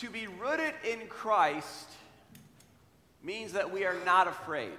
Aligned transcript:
To 0.00 0.08
be 0.08 0.26
rooted 0.26 0.72
in 0.90 1.08
Christ 1.08 1.86
means 3.22 3.52
that 3.52 3.70
we 3.70 3.84
are 3.84 3.96
not 4.06 4.28
afraid. 4.28 4.72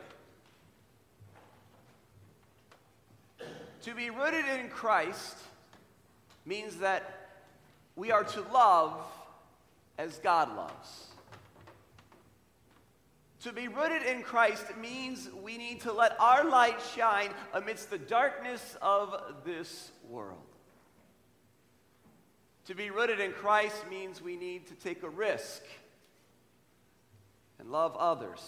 To 3.83 3.93
be 3.93 4.09
rooted 4.09 4.45
in 4.59 4.69
Christ 4.69 5.37
means 6.43 6.77
that 6.77 7.37
we 7.95 8.11
are 8.11 8.23
to 8.23 8.41
love 8.51 8.99
as 9.99 10.17
God 10.17 10.55
loves. 10.55 11.09
To 13.41 13.53
be 13.53 13.67
rooted 13.67 14.01
in 14.01 14.23
Christ 14.23 14.75
means 14.81 15.29
we 15.43 15.55
need 15.55 15.81
to 15.81 15.93
let 15.93 16.19
our 16.19 16.43
light 16.43 16.81
shine 16.95 17.29
amidst 17.53 17.91
the 17.91 17.99
darkness 17.99 18.75
of 18.81 19.21
this 19.45 19.91
world. 20.09 20.50
To 22.67 22.75
be 22.75 22.89
rooted 22.89 23.19
in 23.19 23.31
Christ 23.31 23.89
means 23.89 24.21
we 24.21 24.35
need 24.35 24.67
to 24.67 24.75
take 24.75 25.03
a 25.03 25.09
risk 25.09 25.63
and 27.59 27.71
love 27.71 27.95
others 27.95 28.39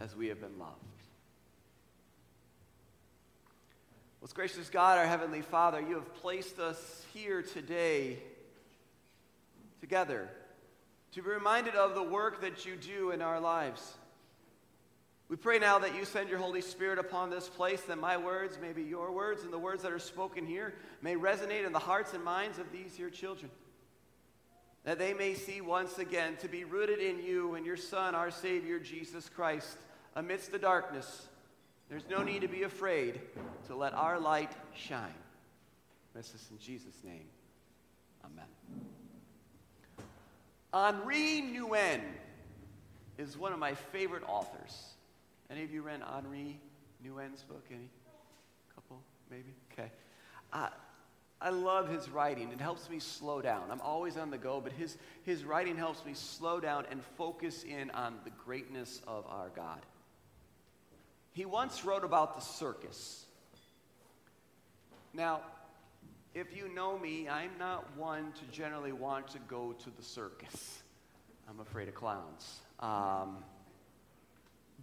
as 0.00 0.14
we 0.16 0.28
have 0.28 0.40
been 0.40 0.58
loved. 0.58 0.74
Most 4.20 4.34
gracious 4.34 4.68
God, 4.68 4.98
our 4.98 5.06
Heavenly 5.06 5.42
Father, 5.42 5.80
you 5.80 5.94
have 5.94 6.14
placed 6.16 6.58
us 6.58 7.06
here 7.14 7.40
today 7.40 8.18
together 9.80 10.28
to 11.12 11.22
be 11.22 11.30
reminded 11.30 11.74
of 11.76 11.94
the 11.94 12.02
work 12.02 12.40
that 12.40 12.66
you 12.66 12.74
do 12.76 13.12
in 13.12 13.22
our 13.22 13.40
lives. 13.40 13.94
We 15.28 15.36
pray 15.36 15.58
now 15.58 15.78
that 15.80 15.94
you 15.94 16.06
send 16.06 16.30
your 16.30 16.38
Holy 16.38 16.62
Spirit 16.62 16.98
upon 16.98 17.28
this 17.28 17.48
place, 17.48 17.82
that 17.82 17.98
my 17.98 18.16
words 18.16 18.58
may 18.60 18.72
be 18.72 18.82
your 18.82 19.12
words, 19.12 19.42
and 19.42 19.52
the 19.52 19.58
words 19.58 19.82
that 19.82 19.92
are 19.92 19.98
spoken 19.98 20.46
here 20.46 20.74
may 21.02 21.16
resonate 21.16 21.66
in 21.66 21.72
the 21.72 21.78
hearts 21.78 22.14
and 22.14 22.24
minds 22.24 22.58
of 22.58 22.72
these 22.72 22.98
your 22.98 23.10
children. 23.10 23.50
That 24.84 24.98
they 24.98 25.12
may 25.12 25.34
see 25.34 25.60
once 25.60 25.98
again 25.98 26.36
to 26.36 26.48
be 26.48 26.64
rooted 26.64 27.00
in 27.00 27.22
you 27.22 27.56
and 27.56 27.66
your 27.66 27.76
Son, 27.76 28.14
our 28.14 28.30
Savior, 28.30 28.78
Jesus 28.78 29.28
Christ, 29.28 29.76
amidst 30.16 30.50
the 30.50 30.58
darkness. 30.58 31.28
There's 31.90 32.08
no 32.08 32.22
need 32.22 32.40
to 32.40 32.48
be 32.48 32.62
afraid 32.62 33.20
to 33.66 33.76
let 33.76 33.92
our 33.92 34.18
light 34.18 34.52
shine. 34.74 35.14
This 36.14 36.34
is 36.34 36.48
in 36.50 36.58
Jesus' 36.58 37.04
name. 37.04 37.26
Amen. 38.24 38.46
Henri 40.72 41.42
Nouwen 41.54 42.00
is 43.18 43.36
one 43.36 43.52
of 43.52 43.58
my 43.58 43.74
favorite 43.74 44.22
authors. 44.26 44.94
Any 45.50 45.64
of 45.64 45.70
you 45.70 45.82
read 45.82 46.02
Henri 46.02 46.60
Nouwen's 47.02 47.42
book? 47.42 47.64
Any? 47.70 47.88
Couple, 48.74 49.00
maybe? 49.30 49.54
Okay. 49.72 49.90
Uh, 50.52 50.68
I 51.40 51.50
love 51.50 51.88
his 51.88 52.10
writing. 52.10 52.50
It 52.52 52.60
helps 52.60 52.90
me 52.90 52.98
slow 52.98 53.40
down. 53.40 53.70
I'm 53.70 53.80
always 53.80 54.16
on 54.16 54.30
the 54.30 54.38
go, 54.38 54.60
but 54.60 54.72
his, 54.72 54.98
his 55.22 55.44
writing 55.44 55.76
helps 55.76 56.04
me 56.04 56.12
slow 56.14 56.58
down 56.60 56.84
and 56.90 57.00
focus 57.16 57.62
in 57.62 57.90
on 57.92 58.16
the 58.24 58.30
greatness 58.30 59.00
of 59.06 59.24
our 59.26 59.50
God. 59.54 59.80
He 61.32 61.44
once 61.44 61.84
wrote 61.84 62.04
about 62.04 62.34
the 62.34 62.40
circus. 62.40 63.24
Now, 65.14 65.42
if 66.34 66.56
you 66.56 66.72
know 66.74 66.98
me, 66.98 67.28
I'm 67.28 67.56
not 67.58 67.96
one 67.96 68.32
to 68.32 68.44
generally 68.56 68.92
want 68.92 69.28
to 69.28 69.38
go 69.48 69.72
to 69.72 69.90
the 69.96 70.02
circus. 70.02 70.82
I'm 71.48 71.60
afraid 71.60 71.88
of 71.88 71.94
clowns. 71.94 72.60
Um, 72.80 73.38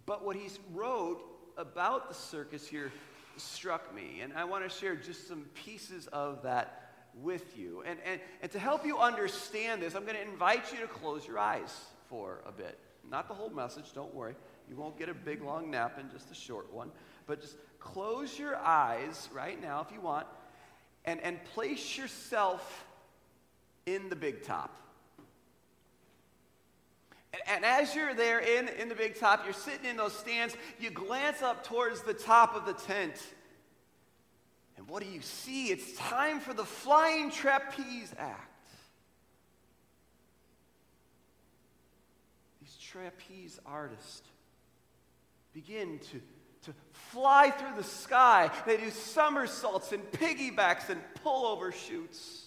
but 0.06 0.24
what 0.24 0.36
he 0.36 0.48
wrote 0.72 1.20
about 1.56 2.08
the 2.08 2.14
circus 2.14 2.66
here 2.66 2.92
struck 3.36 3.94
me, 3.94 4.20
and 4.22 4.32
I 4.32 4.44
want 4.44 4.64
to 4.64 4.70
share 4.70 4.96
just 4.96 5.28
some 5.28 5.44
pieces 5.54 6.06
of 6.08 6.42
that 6.44 6.90
with 7.22 7.56
you. 7.58 7.82
And, 7.86 7.98
and, 8.04 8.20
and 8.42 8.50
to 8.52 8.58
help 8.58 8.86
you 8.86 8.98
understand 8.98 9.82
this, 9.82 9.94
I'm 9.94 10.04
going 10.04 10.16
to 10.16 10.22
invite 10.22 10.72
you 10.72 10.80
to 10.80 10.86
close 10.86 11.26
your 11.26 11.38
eyes 11.38 11.74
for 12.08 12.40
a 12.46 12.52
bit. 12.52 12.78
Not 13.10 13.28
the 13.28 13.34
whole 13.34 13.50
message, 13.50 13.92
don't 13.94 14.14
worry. 14.14 14.34
You 14.68 14.76
won't 14.76 14.98
get 14.98 15.08
a 15.08 15.14
big 15.14 15.42
long 15.42 15.70
nap 15.70 15.98
and 15.98 16.10
just 16.10 16.30
a 16.30 16.34
short 16.34 16.72
one. 16.72 16.90
But 17.26 17.40
just 17.40 17.56
close 17.78 18.38
your 18.38 18.56
eyes 18.56 19.28
right 19.32 19.60
now 19.60 19.84
if 19.86 19.94
you 19.94 20.00
want 20.00 20.26
and, 21.04 21.20
and 21.20 21.42
place 21.44 21.96
yourself 21.96 22.84
in 23.86 24.08
the 24.08 24.16
big 24.16 24.42
top. 24.42 24.76
And, 27.46 27.64
as 27.64 27.94
you're 27.94 28.14
there 28.14 28.40
in, 28.40 28.68
in 28.68 28.88
the 28.88 28.94
big 28.94 29.18
top, 29.18 29.44
you're 29.44 29.52
sitting 29.52 29.84
in 29.84 29.96
those 29.96 30.16
stands, 30.16 30.56
you 30.78 30.90
glance 30.90 31.42
up 31.42 31.64
towards 31.64 32.02
the 32.02 32.14
top 32.14 32.54
of 32.54 32.66
the 32.66 32.72
tent. 32.72 33.14
And 34.76 34.88
what 34.88 35.02
do 35.02 35.08
you 35.08 35.20
see? 35.20 35.68
It's 35.68 35.96
time 35.96 36.40
for 36.40 36.54
the 36.54 36.64
flying 36.64 37.30
trapeze 37.30 38.14
act. 38.18 38.68
These 42.60 42.76
trapeze 42.76 43.58
artists 43.66 44.22
begin 45.52 45.98
to 46.12 46.20
to 46.66 46.74
fly 47.12 47.50
through 47.50 47.76
the 47.76 47.84
sky. 47.84 48.50
They 48.66 48.76
do 48.76 48.90
somersaults 48.90 49.92
and 49.92 50.02
piggybacks 50.12 50.90
and 50.90 51.00
pullover 51.24 51.72
shoots. 51.72 52.45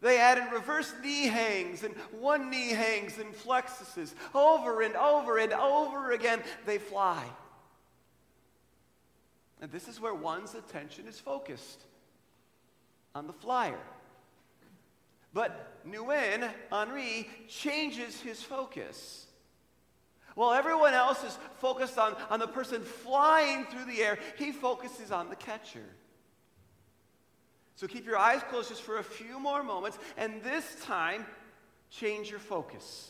They 0.00 0.18
add 0.18 0.38
in 0.38 0.48
reverse 0.50 0.92
knee 1.02 1.26
hangs 1.26 1.82
and 1.82 1.94
one 2.12 2.50
knee 2.50 2.70
hangs 2.70 3.18
and 3.18 3.34
plexuses. 3.34 4.14
Over 4.34 4.82
and 4.82 4.94
over 4.94 5.38
and 5.38 5.52
over 5.52 6.12
again, 6.12 6.42
they 6.66 6.78
fly. 6.78 7.24
And 9.60 9.72
this 9.72 9.88
is 9.88 10.00
where 10.00 10.14
one's 10.14 10.54
attention 10.54 11.08
is 11.08 11.18
focused 11.18 11.82
on 13.14 13.26
the 13.26 13.32
flyer. 13.32 13.80
But 15.34 15.84
Nouwen, 15.86 16.48
Henri, 16.70 17.28
changes 17.48 18.20
his 18.20 18.42
focus. 18.42 19.26
While 20.36 20.52
everyone 20.52 20.94
else 20.94 21.24
is 21.24 21.36
focused 21.56 21.98
on, 21.98 22.14
on 22.30 22.38
the 22.38 22.46
person 22.46 22.82
flying 22.82 23.64
through 23.64 23.86
the 23.86 24.00
air, 24.00 24.18
he 24.36 24.52
focuses 24.52 25.10
on 25.10 25.28
the 25.28 25.36
catcher. 25.36 25.84
So 27.78 27.86
keep 27.86 28.06
your 28.06 28.16
eyes 28.16 28.42
closed 28.50 28.70
just 28.70 28.82
for 28.82 28.98
a 28.98 29.04
few 29.04 29.38
more 29.38 29.62
moments, 29.62 30.00
and 30.16 30.42
this 30.42 30.64
time, 30.82 31.24
change 31.92 32.28
your 32.28 32.40
focus. 32.40 33.08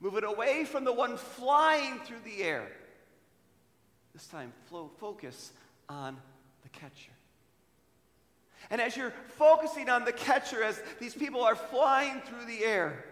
Move 0.00 0.16
it 0.16 0.24
away 0.24 0.64
from 0.64 0.82
the 0.82 0.92
one 0.92 1.16
flying 1.16 2.00
through 2.00 2.18
the 2.24 2.42
air. 2.42 2.66
This 4.14 4.26
time, 4.26 4.52
focus 4.98 5.52
on 5.88 6.16
the 6.64 6.68
catcher. 6.70 7.12
And 8.68 8.80
as 8.80 8.96
you're 8.96 9.14
focusing 9.38 9.88
on 9.88 10.04
the 10.04 10.12
catcher, 10.12 10.64
as 10.64 10.82
these 10.98 11.14
people 11.14 11.44
are 11.44 11.54
flying 11.54 12.20
through 12.22 12.46
the 12.46 12.64
air, 12.64 13.04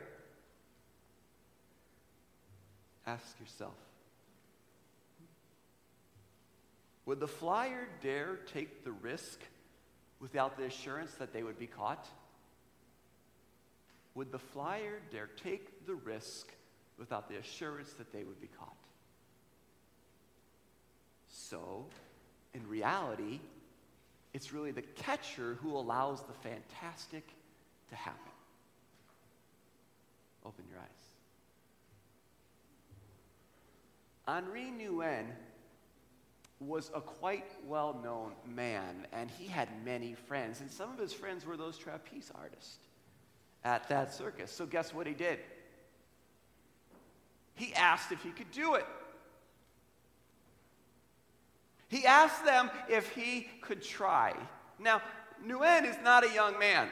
Ask 3.07 3.39
yourself 3.39 3.75
Would 7.07 7.21
the 7.21 7.29
flyer 7.29 7.87
dare 8.01 8.41
take 8.53 8.83
the 8.85 8.93
risk 8.93 9.39
without 10.23 10.57
the 10.57 10.65
assurance 10.65 11.13
that 11.15 11.33
they 11.35 11.43
would 11.43 11.59
be 11.59 11.67
caught? 11.67 12.07
Would 14.15 14.31
the 14.31 14.39
flyer 14.39 15.01
dare 15.11 15.29
take 15.43 15.85
the 15.87 15.95
risk 15.95 16.49
without 16.99 17.29
the 17.29 17.37
assurance 17.37 17.93
that 17.95 18.13
they 18.13 18.23
would 18.23 18.41
be 18.41 18.49
caught? 18.59 18.77
So, 21.29 21.87
in 22.55 22.67
reality, 22.69 23.41
it's 24.33 24.53
really 24.53 24.71
the 24.71 24.83
catcher 24.83 25.59
who 25.61 25.77
allows 25.77 26.23
the 26.23 26.49
fantastic 26.49 27.27
to 27.91 27.97
happen. 27.97 28.33
Open 30.47 30.65
your 30.71 30.79
eyes. 30.79 30.87
Henri 34.27 34.73
Nouwen 34.79 35.27
was 36.67 36.91
a 36.95 37.01
quite 37.01 37.51
well 37.67 38.01
known 38.03 38.33
man, 38.47 39.07
and 39.13 39.31
he 39.31 39.47
had 39.47 39.69
many 39.85 40.15
friends. 40.15 40.61
And 40.61 40.71
some 40.71 40.91
of 40.91 40.99
his 40.99 41.13
friends 41.13 41.45
were 41.45 41.57
those 41.57 41.77
trapeze 41.77 42.31
artists 42.35 42.77
at 43.65 43.89
that 43.89 44.13
circus. 44.15 44.51
So, 44.51 44.67
guess 44.67 44.93
what 44.93 45.07
he 45.07 45.15
did? 45.15 45.39
He 47.55 47.75
asked 47.75 48.13
if 48.13 48.23
he 48.23 48.31
could 48.31 48.51
do 48.51 48.75
it. 48.75 48.87
He 51.89 52.07
asked 52.07 52.45
them 52.45 52.71
if 52.89 53.11
he 53.11 53.49
could 53.61 53.83
try. 53.83 54.35
Now, 54.79 55.03
Nouwen 55.47 55.89
is 55.89 55.97
not 56.03 56.25
a 56.25 56.33
young 56.33 56.59
man, 56.59 56.89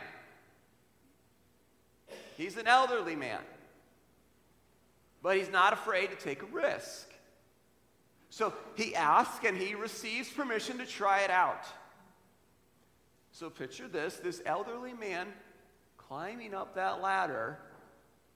he's 2.37 2.57
an 2.57 2.67
elderly 2.67 3.17
man, 3.17 3.41
but 5.23 5.37
he's 5.37 5.51
not 5.51 5.73
afraid 5.73 6.11
to 6.11 6.17
take 6.17 6.43
a 6.43 6.47
risk. 6.47 7.10
So 8.31 8.55
he 8.77 8.95
asks 8.95 9.45
and 9.45 9.57
he 9.57 9.75
receives 9.75 10.31
permission 10.31 10.79
to 10.79 10.87
try 10.87 11.21
it 11.21 11.31
out. 11.31 11.65
So 13.33 13.51
picture 13.51 13.89
this 13.89 14.17
this 14.17 14.41
elderly 14.47 14.93
man 14.93 15.29
climbing 15.97 16.55
up 16.55 16.77
that 16.77 17.01
ladder 17.01 17.59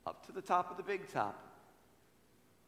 up 0.06 0.26
to 0.26 0.32
the 0.32 0.43
top 0.43 0.70
of 0.70 0.76
the 0.76 0.82
big 0.82 1.11
top. 1.12 1.41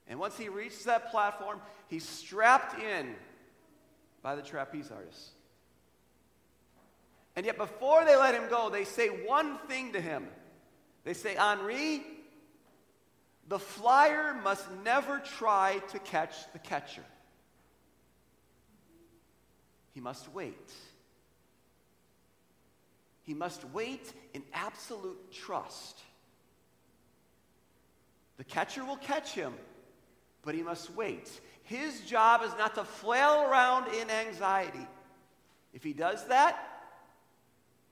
And 0.08 0.18
once 0.18 0.38
he 0.38 0.48
reaches 0.48 0.84
that 0.84 1.10
platform, 1.10 1.60
he's 1.88 2.08
strapped 2.08 2.80
in 2.80 3.14
by 4.22 4.36
the 4.36 4.42
trapeze 4.42 4.90
artist. 4.90 5.30
And 7.34 7.44
yet, 7.44 7.58
before 7.58 8.04
they 8.04 8.16
let 8.16 8.34
him 8.34 8.48
go, 8.48 8.70
they 8.70 8.84
say 8.84 9.08
one 9.08 9.58
thing 9.68 9.92
to 9.92 10.00
him. 10.00 10.26
They 11.04 11.12
say, 11.12 11.36
Henri, 11.36 12.02
the 13.46 13.58
flyer 13.58 14.34
must 14.42 14.64
never 14.84 15.18
try 15.18 15.80
to 15.90 15.98
catch 15.98 16.34
the 16.52 16.58
catcher. 16.58 17.04
He 19.96 20.02
must 20.02 20.30
wait. 20.34 20.70
He 23.22 23.32
must 23.32 23.64
wait 23.72 24.12
in 24.34 24.42
absolute 24.52 25.32
trust. 25.32 25.98
The 28.36 28.44
catcher 28.44 28.84
will 28.84 28.98
catch 28.98 29.32
him, 29.32 29.54
but 30.42 30.54
he 30.54 30.62
must 30.62 30.94
wait. 30.94 31.40
His 31.62 32.02
job 32.02 32.42
is 32.42 32.50
not 32.58 32.74
to 32.74 32.84
flail 32.84 33.40
around 33.50 33.86
in 33.94 34.10
anxiety. 34.10 34.86
If 35.72 35.82
he 35.82 35.94
does 35.94 36.28
that, 36.28 36.58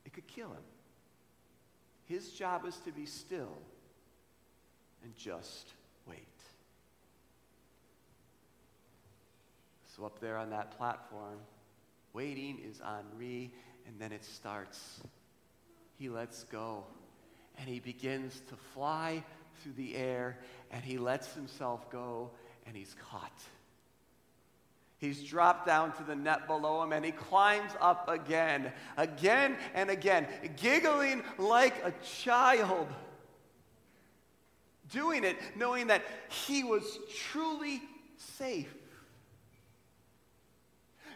it 0.04 0.12
could 0.12 0.26
kill 0.26 0.48
him. 0.48 0.64
His 2.04 2.32
job 2.32 2.66
is 2.66 2.76
to 2.84 2.92
be 2.92 3.06
still 3.06 3.56
and 5.02 5.16
just 5.16 5.68
wait. 6.06 6.18
So, 9.96 10.04
up 10.04 10.18
there 10.20 10.36
on 10.36 10.50
that 10.50 10.76
platform, 10.76 11.38
waiting 12.14 12.58
is 12.66 12.80
Henri, 12.80 13.52
and 13.86 14.00
then 14.00 14.12
it 14.12 14.24
starts. 14.24 15.00
He 15.98 16.08
lets 16.08 16.44
go, 16.44 16.84
and 17.58 17.68
he 17.68 17.80
begins 17.80 18.40
to 18.48 18.56
fly 18.72 19.22
through 19.62 19.74
the 19.74 19.94
air, 19.94 20.38
and 20.70 20.82
he 20.82 20.96
lets 20.96 21.34
himself 21.34 21.90
go, 21.90 22.30
and 22.66 22.74
he's 22.74 22.94
caught. 23.10 23.42
He's 24.98 25.22
dropped 25.22 25.66
down 25.66 25.92
to 25.98 26.02
the 26.02 26.16
net 26.16 26.46
below 26.46 26.82
him 26.82 26.92
and 26.92 27.04
he 27.04 27.12
climbs 27.12 27.72
up 27.78 28.08
again, 28.08 28.72
again 28.96 29.58
and 29.74 29.90
again, 29.90 30.26
giggling 30.56 31.22
like 31.36 31.74
a 31.84 31.92
child. 32.02 32.86
Doing 34.90 35.24
it 35.24 35.36
knowing 35.56 35.88
that 35.88 36.04
he 36.46 36.64
was 36.64 37.00
truly 37.30 37.82
safe. 38.16 38.74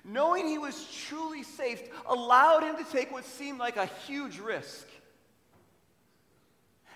Knowing 0.05 0.47
he 0.47 0.59
was 0.59 0.87
truly 1.09 1.43
safe 1.43 1.83
allowed 2.07 2.63
him 2.63 2.77
to 2.77 2.91
take 2.91 3.11
what 3.13 3.25
seemed 3.25 3.59
like 3.59 3.77
a 3.77 3.87
huge 3.87 4.39
risk. 4.39 4.87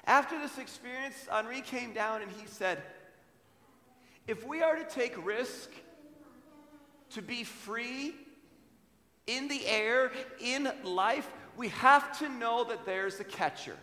After 0.04 0.38
this 0.38 0.58
experience, 0.58 1.14
Henri 1.30 1.60
came 1.60 1.92
down 1.92 2.22
and 2.22 2.30
he 2.30 2.46
said, 2.46 2.82
If 4.26 4.46
we 4.46 4.62
are 4.62 4.76
to 4.76 4.84
take 4.84 5.24
risk, 5.24 5.70
to 7.10 7.22
be 7.22 7.44
free 7.44 8.14
in 9.26 9.48
the 9.48 9.66
air, 9.66 10.10
in 10.40 10.70
life, 10.82 11.30
we 11.56 11.68
have 11.68 12.18
to 12.18 12.28
know 12.28 12.64
that 12.64 12.84
there's 12.84 13.20
a 13.20 13.24
catcher. 13.24 13.76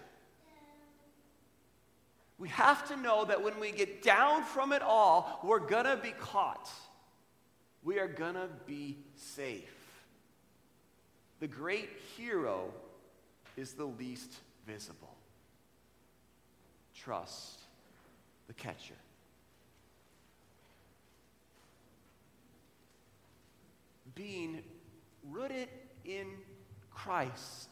We 2.38 2.50
have 2.50 2.88
to 2.88 2.98
know 2.98 3.26
that 3.26 3.44
when 3.44 3.60
we 3.60 3.72
get 3.72 4.02
down 4.02 4.44
from 4.44 4.72
it 4.72 4.82
all, 4.82 5.40
we're 5.44 5.60
going 5.60 5.86
to 5.86 5.98
be 5.98 6.12
caught. 6.12 6.70
We 7.84 8.00
are 8.00 8.08
going 8.08 8.36
to 8.36 8.50
be 8.66 8.98
safe. 9.16 9.76
The 11.40 11.48
great 11.48 11.90
hero 12.18 12.74
is 13.56 13.74
the 13.74 13.86
least 13.86 14.34
visible. 14.66 15.16
Trust 16.94 17.60
the 18.48 18.54
catcher. 18.54 18.96
being 24.20 24.62
rooted 25.32 25.70
in 26.04 26.28
Christ 26.92 27.70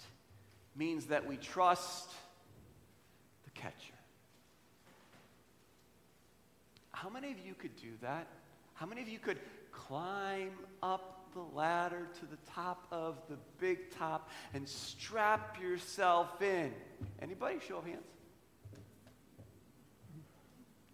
means 0.77 1.07
that 1.07 1.27
we 1.27 1.36
trust 1.36 2.09
the 3.44 3.51
catcher. 3.51 3.75
How 6.94 7.09
many 7.09 7.31
of 7.31 7.45
you 7.45 7.54
could 7.54 7.75
do 7.75 7.89
that? 8.01 8.27
How 8.75 8.86
many 8.86 9.01
of 9.01 9.09
you 9.09 9.19
could 9.19 9.39
climb 9.78 10.52
up 10.82 11.30
the 11.34 11.42
ladder 11.56 12.08
to 12.20 12.26
the 12.26 12.38
top 12.52 12.88
of 12.92 13.18
the 13.30 13.38
big 13.60 13.92
top 13.92 14.30
and 14.54 14.68
strap 14.68 15.62
yourself 15.62 16.42
in? 16.42 16.74
Anybody? 17.22 17.60
Show 17.68 17.78
of 17.78 17.86
hands. 17.86 18.06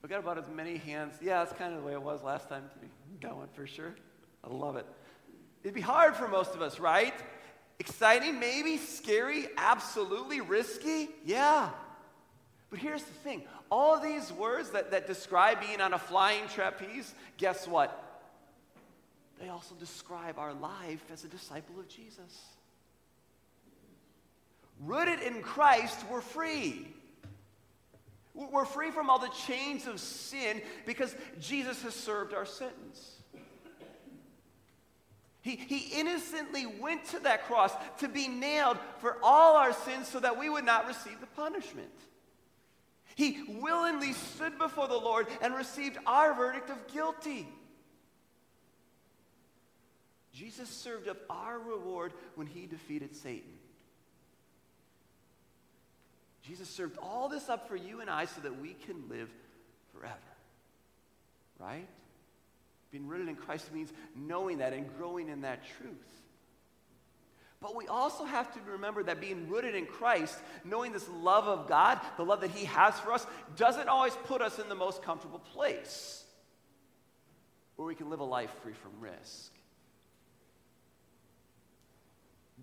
We 0.01 0.09
got 0.09 0.19
about 0.19 0.37
as 0.37 0.43
many 0.53 0.77
hands. 0.77 1.13
Yeah, 1.21 1.43
that's 1.43 1.57
kind 1.57 1.73
of 1.73 1.81
the 1.81 1.87
way 1.87 1.93
it 1.93 2.01
was 2.01 2.23
last 2.23 2.49
time. 2.49 2.63
Got 3.21 3.37
one 3.37 3.47
for 3.53 3.65
sure. 3.65 3.95
I 4.43 4.53
love 4.53 4.75
it. 4.75 4.85
It'd 5.63 5.73
be 5.73 5.81
hard 5.81 6.15
for 6.15 6.27
most 6.27 6.53
of 6.53 6.61
us, 6.61 6.77
right? 6.77 7.13
Exciting, 7.79 8.37
maybe. 8.37 8.75
Scary, 8.75 9.47
absolutely. 9.55 10.41
Risky, 10.41 11.07
yeah. 11.25 11.69
But 12.69 12.79
here's 12.79 13.03
the 13.03 13.13
thing 13.13 13.43
all 13.71 13.99
these 13.99 14.31
words 14.33 14.71
that, 14.71 14.91
that 14.91 15.07
describe 15.07 15.61
being 15.61 15.79
on 15.79 15.93
a 15.93 15.97
flying 15.97 16.47
trapeze, 16.49 17.15
guess 17.37 17.67
what? 17.67 18.12
They 19.43 19.49
also 19.49 19.75
describe 19.75 20.39
our 20.39 20.53
life 20.53 21.03
as 21.11 21.25
a 21.25 21.27
disciple 21.27 21.77
of 21.77 21.89
Jesus. 21.89 22.45
Rooted 24.79 25.19
in 25.19 25.41
Christ, 25.41 25.99
we're 26.09 26.21
free. 26.21 26.87
We're 28.33 28.63
free 28.63 28.89
from 28.91 29.09
all 29.09 29.19
the 29.19 29.33
chains 29.45 29.85
of 29.85 29.99
sin 29.99 30.61
because 30.85 31.13
Jesus 31.41 31.81
has 31.81 31.93
served 31.93 32.33
our 32.33 32.45
sentence. 32.45 33.17
He, 35.41 35.57
he 35.57 35.99
innocently 35.99 36.65
went 36.65 37.03
to 37.09 37.19
that 37.19 37.45
cross 37.45 37.73
to 37.97 38.07
be 38.07 38.29
nailed 38.29 38.77
for 38.99 39.17
all 39.21 39.57
our 39.57 39.73
sins 39.73 40.07
so 40.07 40.21
that 40.21 40.39
we 40.39 40.49
would 40.49 40.63
not 40.63 40.87
receive 40.87 41.19
the 41.19 41.27
punishment. 41.27 41.91
He 43.15 43.43
willingly 43.59 44.13
stood 44.13 44.57
before 44.57 44.87
the 44.87 44.93
Lord 44.93 45.27
and 45.41 45.53
received 45.53 45.97
our 46.07 46.33
verdict 46.33 46.69
of 46.69 46.87
guilty. 46.93 47.45
Jesus 50.33 50.67
served 50.67 51.07
up 51.07 51.17
our 51.29 51.59
reward 51.59 52.13
when 52.35 52.47
he 52.47 52.65
defeated 52.65 53.15
Satan. 53.15 53.53
Jesus 56.41 56.67
served 56.67 56.97
all 57.01 57.29
this 57.29 57.49
up 57.49 57.67
for 57.67 57.75
you 57.75 58.01
and 58.01 58.09
I 58.09 58.25
so 58.25 58.41
that 58.41 58.59
we 58.59 58.73
can 58.73 59.07
live 59.09 59.29
forever. 59.93 60.17
Right? 61.59 61.87
Being 62.91 63.07
rooted 63.07 63.29
in 63.29 63.35
Christ 63.35 63.73
means 63.73 63.93
knowing 64.15 64.57
that 64.57 64.73
and 64.73 64.87
growing 64.97 65.29
in 65.29 65.41
that 65.41 65.61
truth. 65.77 65.93
But 67.61 67.77
we 67.77 67.87
also 67.87 68.25
have 68.25 68.53
to 68.55 68.59
remember 68.71 69.03
that 69.03 69.21
being 69.21 69.47
rooted 69.47 69.73
in 69.73 69.85
Christ, 69.85 70.37
knowing 70.65 70.91
this 70.91 71.07
love 71.21 71.47
of 71.47 71.69
God, 71.69 71.97
the 72.17 72.25
love 72.25 72.41
that 72.41 72.51
He 72.51 72.65
has 72.65 72.99
for 72.99 73.13
us, 73.13 73.25
doesn't 73.55 73.87
always 73.87 74.13
put 74.25 74.41
us 74.41 74.59
in 74.59 74.67
the 74.67 74.75
most 74.75 75.01
comfortable 75.01 75.39
place 75.39 76.25
where 77.77 77.87
we 77.87 77.95
can 77.95 78.09
live 78.09 78.19
a 78.19 78.25
life 78.25 78.51
free 78.61 78.73
from 78.73 78.91
risk. 78.99 79.53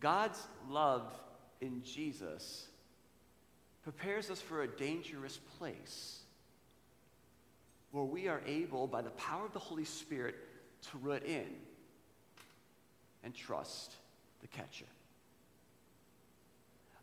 God's 0.00 0.42
love 0.68 1.12
in 1.60 1.82
Jesus 1.84 2.66
prepares 3.82 4.30
us 4.30 4.40
for 4.40 4.62
a 4.62 4.68
dangerous 4.68 5.38
place 5.58 6.20
where 7.92 8.04
we 8.04 8.28
are 8.28 8.40
able, 8.46 8.86
by 8.86 9.02
the 9.02 9.10
power 9.10 9.44
of 9.44 9.52
the 9.52 9.58
Holy 9.58 9.84
Spirit, 9.84 10.36
to 10.90 10.98
root 10.98 11.24
in 11.24 11.46
and 13.24 13.34
trust 13.34 13.92
the 14.40 14.46
catcher. 14.46 14.86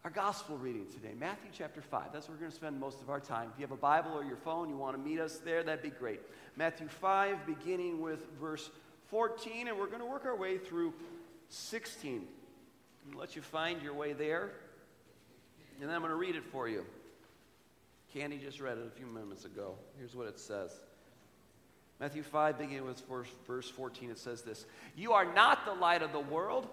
Our 0.04 0.10
gospel 0.10 0.58
reading 0.58 0.86
today, 0.94 1.13
Matthew 1.20 1.50
chapter 1.51 1.82
5. 1.82 2.13
That's 2.13 2.27
where 2.27 2.36
we're 2.36 2.39
going 2.39 2.51
to 2.51 2.56
spend 2.56 2.80
most 2.80 3.01
of 3.01 3.10
our 3.10 3.20
time. 3.20 3.50
If 3.54 3.60
you 3.60 3.63
have 3.63 3.74
a 3.74 3.75
Bible 3.75 4.12
or 4.12 4.24
your 4.24 4.38
phone, 4.38 4.70
you 4.70 4.77
want 4.77 4.96
to 4.96 5.01
meet 5.04 5.20
us 5.20 5.39
there, 5.39 5.63
that'd 5.63 5.84
be 5.84 5.89
great. 5.89 6.22
Matthew 6.56 6.88
5, 6.88 7.46
beginning 7.46 8.01
with 8.01 8.25
verse 8.39 8.70
14, 9.10 9.68
and 9.68 9.77
we're 9.77 9.88
going 9.88 10.00
to 10.00 10.06
work 10.06 10.25
our 10.25 10.36
way 10.36 10.58
through 10.58 10.94
16. 11.50 12.25
I'll 13.14 13.20
let 13.20 13.36
you 13.36 13.42
find 13.42 13.82
your 13.82 13.94
way 13.94 14.14
there, 14.14 14.52
and 15.80 15.90
then 15.90 15.96
I'm 15.96 16.02
going 16.02 16.12
to 16.12 16.18
read 16.18 16.36
it 16.36 16.44
for 16.46 16.68
you. 16.68 16.86
Candy 18.14 18.38
just 18.38 18.60
read 18.60 18.78
it 18.78 18.88
a 18.88 18.98
few 18.98 19.06
moments 19.06 19.46
ago. 19.46 19.76
Here's 19.98 20.16
what 20.16 20.28
it 20.28 20.40
says 20.40 20.72
Matthew 22.00 22.24
5, 22.24 22.58
beginning 22.58 22.86
with 22.86 23.04
verse 23.48 23.70
14, 23.70 24.12
it 24.12 24.20
says 24.20 24.42
this 24.42 24.66
You 24.96 25.14
are 25.14 25.32
not 25.34 25.66
the 25.66 25.74
light 25.74 26.02
of 26.02 26.12
the 26.12 26.20
world, 26.20 26.68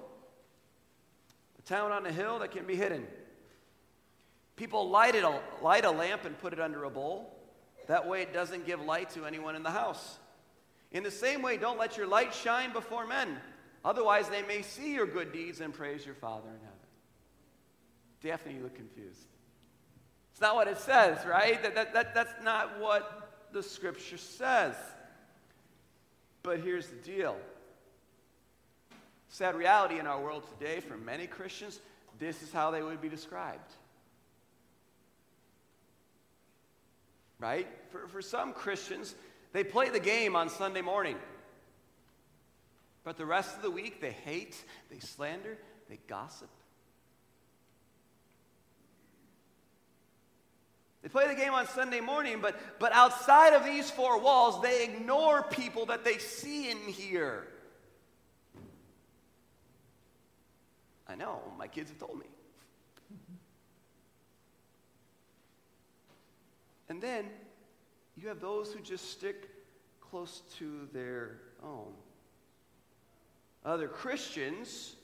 a 1.58 1.62
town 1.62 1.92
on 1.92 2.06
a 2.06 2.12
hill 2.12 2.38
that 2.40 2.50
can 2.50 2.66
be 2.66 2.76
hidden. 2.76 3.06
People 4.56 4.88
light, 4.88 5.16
it, 5.16 5.24
light 5.62 5.84
a 5.84 5.90
lamp 5.90 6.24
and 6.24 6.38
put 6.38 6.52
it 6.52 6.60
under 6.60 6.84
a 6.84 6.90
bowl. 6.90 7.34
That 7.88 8.06
way 8.06 8.22
it 8.22 8.32
doesn't 8.32 8.66
give 8.66 8.80
light 8.80 9.10
to 9.10 9.26
anyone 9.26 9.56
in 9.56 9.62
the 9.62 9.70
house. 9.70 10.18
In 10.92 11.02
the 11.02 11.10
same 11.10 11.42
way, 11.42 11.56
don't 11.56 11.78
let 11.78 11.96
your 11.96 12.06
light 12.06 12.32
shine 12.32 12.72
before 12.72 13.06
men. 13.06 13.36
Otherwise, 13.84 14.28
they 14.28 14.42
may 14.42 14.62
see 14.62 14.94
your 14.94 15.06
good 15.06 15.32
deeds 15.32 15.60
and 15.60 15.74
praise 15.74 16.06
your 16.06 16.14
Father 16.14 16.48
in 16.48 16.54
heaven. 16.54 16.70
Daphne, 18.22 18.54
you 18.54 18.62
look 18.62 18.74
confused. 18.74 19.26
It's 20.32 20.40
not 20.40 20.54
what 20.54 20.66
it 20.68 20.78
says, 20.78 21.24
right? 21.26 21.62
That, 21.62 21.74
that, 21.74 21.92
that, 21.92 22.14
that's 22.14 22.32
not 22.42 22.80
what 22.80 23.48
the 23.52 23.62
scripture 23.62 24.16
says. 24.16 24.74
But 26.42 26.60
here's 26.60 26.88
the 26.88 26.96
deal 26.96 27.36
sad 29.28 29.56
reality 29.56 29.98
in 29.98 30.06
our 30.06 30.20
world 30.20 30.44
today 30.58 30.80
for 30.80 30.96
many 30.96 31.26
Christians, 31.26 31.80
this 32.20 32.42
is 32.42 32.52
how 32.52 32.70
they 32.70 32.82
would 32.82 33.00
be 33.00 33.08
described. 33.08 33.72
Right? 37.40 37.66
For, 37.90 38.06
for 38.06 38.22
some 38.22 38.52
Christians, 38.52 39.14
they 39.52 39.64
play 39.64 39.90
the 39.90 40.00
game 40.00 40.36
on 40.36 40.48
Sunday 40.48 40.82
morning. 40.82 41.16
But 43.04 43.18
the 43.18 43.26
rest 43.26 43.54
of 43.56 43.62
the 43.62 43.70
week, 43.70 44.00
they 44.00 44.12
hate, 44.12 44.56
they 44.90 44.98
slander, 44.98 45.58
they 45.88 45.98
gossip. 46.08 46.48
They 51.02 51.10
play 51.10 51.28
the 51.28 51.34
game 51.34 51.52
on 51.52 51.66
Sunday 51.66 52.00
morning, 52.00 52.38
but, 52.40 52.58
but 52.78 52.92
outside 52.94 53.52
of 53.52 53.62
these 53.62 53.90
four 53.90 54.18
walls, 54.18 54.62
they 54.62 54.84
ignore 54.84 55.42
people 55.42 55.84
that 55.86 56.02
they 56.02 56.16
see 56.16 56.70
and 56.70 56.80
hear. 56.80 57.46
I 61.06 61.14
know, 61.14 61.42
my 61.58 61.68
kids 61.68 61.90
have 61.90 61.98
told 61.98 62.18
me. 62.18 62.24
And 66.88 67.02
then 67.02 67.26
you 68.16 68.28
have 68.28 68.40
those 68.40 68.72
who 68.72 68.80
just 68.80 69.10
stick 69.10 69.50
close 70.00 70.42
to 70.58 70.88
their 70.92 71.40
own. 71.62 71.92
Other 73.64 73.88
Christians, 73.88 74.94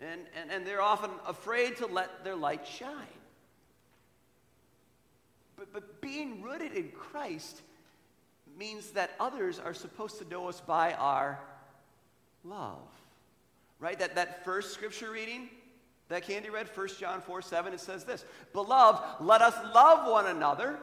and, 0.00 0.20
and, 0.40 0.50
and 0.50 0.66
they're 0.66 0.82
often 0.82 1.10
afraid 1.26 1.76
to 1.78 1.86
let 1.86 2.24
their 2.24 2.36
light 2.36 2.66
shine. 2.66 2.94
But, 5.56 5.72
but 5.72 6.00
being 6.00 6.40
rooted 6.40 6.72
in 6.72 6.90
Christ 6.90 7.62
means 8.58 8.90
that 8.90 9.10
others 9.18 9.58
are 9.58 9.74
supposed 9.74 10.18
to 10.18 10.28
know 10.28 10.48
us 10.48 10.60
by 10.60 10.92
our 10.94 11.38
love. 12.44 12.78
Right? 13.78 13.98
That, 13.98 14.14
that 14.14 14.44
first 14.44 14.72
scripture 14.72 15.10
reading 15.10 15.48
that 16.08 16.26
Candy 16.26 16.50
read, 16.50 16.68
1 16.74 16.88
John 16.98 17.20
4 17.20 17.40
7, 17.40 17.72
it 17.72 17.80
says 17.80 18.04
this 18.04 18.24
Beloved, 18.52 19.24
let 19.24 19.42
us 19.42 19.54
love 19.74 20.10
one 20.10 20.26
another, 20.26 20.78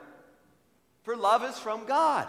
for 1.03 1.15
love 1.15 1.43
is 1.43 1.59
from 1.59 1.85
God. 1.85 2.27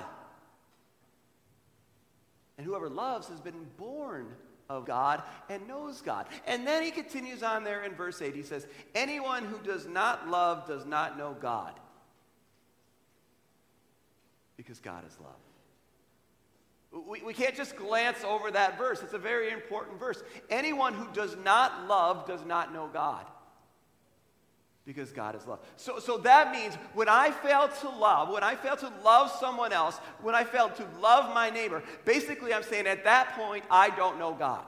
And 2.58 2.66
whoever 2.66 2.88
loves 2.88 3.28
has 3.28 3.40
been 3.40 3.66
born 3.76 4.26
of 4.68 4.84
God 4.84 5.22
and 5.48 5.66
knows 5.66 6.02
God. 6.02 6.26
And 6.46 6.66
then 6.66 6.82
he 6.82 6.90
continues 6.90 7.42
on 7.42 7.64
there 7.64 7.84
in 7.84 7.94
verse 7.94 8.20
8. 8.20 8.34
He 8.34 8.42
says, 8.42 8.66
Anyone 8.94 9.44
who 9.44 9.58
does 9.58 9.86
not 9.86 10.28
love 10.28 10.66
does 10.66 10.84
not 10.84 11.16
know 11.16 11.36
God, 11.40 11.72
because 14.56 14.78
God 14.80 15.06
is 15.06 15.16
love. 15.20 17.06
We, 17.06 17.22
we 17.22 17.34
can't 17.34 17.54
just 17.54 17.76
glance 17.76 18.24
over 18.24 18.50
that 18.50 18.78
verse. 18.78 19.02
It's 19.02 19.12
a 19.12 19.18
very 19.18 19.50
important 19.50 19.98
verse. 19.98 20.22
Anyone 20.48 20.94
who 20.94 21.06
does 21.12 21.36
not 21.44 21.86
love 21.86 22.26
does 22.26 22.44
not 22.46 22.72
know 22.72 22.88
God. 22.90 23.26
Because 24.88 25.12
God 25.12 25.36
is 25.36 25.46
love. 25.46 25.60
So, 25.76 25.98
so 25.98 26.16
that 26.18 26.50
means 26.50 26.74
when 26.94 27.10
I 27.10 27.30
fail 27.30 27.68
to 27.82 27.90
love, 27.90 28.30
when 28.30 28.42
I 28.42 28.54
fail 28.54 28.74
to 28.76 28.90
love 29.04 29.30
someone 29.30 29.70
else, 29.72 29.98
when 30.22 30.34
I 30.34 30.44
fail 30.44 30.70
to 30.70 30.86
love 31.00 31.34
my 31.34 31.50
neighbor, 31.50 31.82
basically 32.06 32.54
I'm 32.54 32.62
saying 32.62 32.86
at 32.86 33.04
that 33.04 33.34
point, 33.34 33.64
I 33.70 33.90
don't 33.90 34.18
know 34.18 34.32
God. 34.32 34.64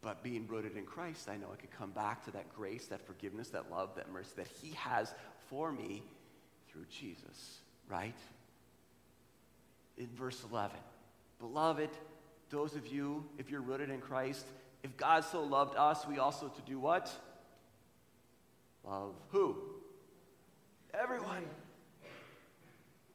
But 0.00 0.22
being 0.22 0.46
rooted 0.48 0.76
in 0.76 0.86
Christ, 0.86 1.28
I 1.28 1.36
know 1.36 1.48
I 1.52 1.56
can 1.56 1.68
come 1.76 1.90
back 1.90 2.24
to 2.24 2.30
that 2.30 2.48
grace, 2.56 2.86
that 2.86 3.06
forgiveness, 3.06 3.48
that 3.50 3.70
love, 3.70 3.90
that 3.96 4.10
mercy 4.10 4.30
that 4.36 4.48
He 4.62 4.70
has 4.70 5.12
for 5.50 5.70
me 5.70 6.02
through 6.72 6.86
Jesus, 6.90 7.58
right? 7.90 8.14
in 9.98 10.08
verse 10.16 10.42
11. 10.50 10.76
Beloved, 11.40 11.90
those 12.50 12.74
of 12.74 12.86
you, 12.86 13.24
if 13.36 13.50
you're 13.50 13.60
rooted 13.60 13.90
in 13.90 14.00
Christ, 14.00 14.46
if 14.82 14.96
God 14.96 15.24
so 15.24 15.42
loved 15.42 15.76
us, 15.76 16.06
we 16.06 16.18
also 16.18 16.48
to 16.48 16.62
do 16.62 16.78
what? 16.78 17.10
Love 18.84 19.14
who? 19.30 19.56
Everyone. 20.94 21.44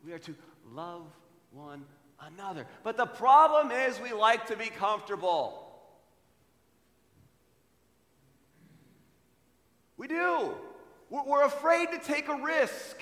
We 0.05 0.12
are 0.13 0.20
to 0.20 0.36
love 0.72 1.03
one 1.51 1.86
another. 2.22 2.65
But 2.84 2.98
the 2.98 3.05
problem 3.05 3.72
is 3.72 4.00
we 4.00 4.12
like 4.13 4.48
to 4.48 4.55
be 4.55 4.67
comfortable. 4.67 5.60
We 9.98 10.08
do. 10.08 10.53
We're 11.10 11.46
afraid 11.46 11.89
to 11.91 12.00
take 12.00 12.27
a 12.27 12.36
risk 12.36 12.98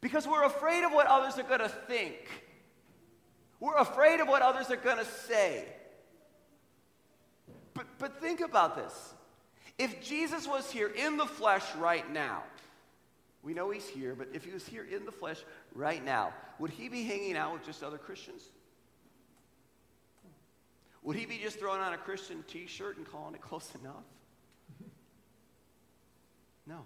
because 0.00 0.26
we're 0.26 0.44
afraid 0.44 0.84
of 0.84 0.92
what 0.92 1.06
others 1.06 1.38
are 1.38 1.44
going 1.44 1.60
to 1.60 1.68
think. 1.68 2.16
We're 3.62 3.76
afraid 3.76 4.18
of 4.18 4.26
what 4.26 4.42
others 4.42 4.72
are 4.72 4.76
going 4.76 4.98
to 4.98 5.04
say. 5.04 5.64
But, 7.74 7.86
but 8.00 8.20
think 8.20 8.40
about 8.40 8.74
this. 8.74 9.14
If 9.78 10.02
Jesus 10.02 10.48
was 10.48 10.68
here 10.68 10.88
in 10.88 11.16
the 11.16 11.26
flesh 11.26 11.62
right 11.76 12.12
now, 12.12 12.42
we 13.40 13.54
know 13.54 13.70
he's 13.70 13.86
here, 13.86 14.16
but 14.18 14.26
if 14.34 14.44
he 14.44 14.50
was 14.50 14.66
here 14.66 14.84
in 14.84 15.04
the 15.04 15.12
flesh 15.12 15.38
right 15.76 16.04
now, 16.04 16.34
would 16.58 16.70
he 16.70 16.88
be 16.88 17.04
hanging 17.04 17.36
out 17.36 17.52
with 17.52 17.64
just 17.64 17.84
other 17.84 17.98
Christians? 17.98 18.42
Would 21.04 21.14
he 21.14 21.24
be 21.24 21.38
just 21.38 21.60
throwing 21.60 21.80
on 21.80 21.92
a 21.92 21.98
Christian 21.98 22.42
t 22.48 22.66
shirt 22.66 22.96
and 22.96 23.06
calling 23.06 23.36
it 23.36 23.42
close 23.42 23.70
enough? 23.80 23.94
No. 26.66 26.80